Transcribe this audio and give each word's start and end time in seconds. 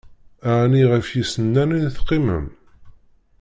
Ɛni, 0.59 0.83
ɣef 0.91 1.07
yisennanen 1.11 1.85
i 1.87 1.91
teqqimem? 1.95 2.45